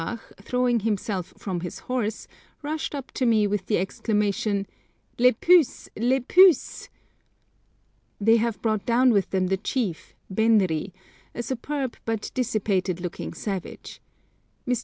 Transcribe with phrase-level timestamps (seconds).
[0.41, 2.27] throwing himself from his horse,
[2.63, 4.65] rushed up to me with the exclamation,
[5.19, 5.89] Les puces!
[5.95, 6.89] les puces!
[8.19, 10.91] They have brought down with them the chief, Benri,
[11.35, 14.01] a superb but dissipated looking savage.
[14.67, 14.79] Mr.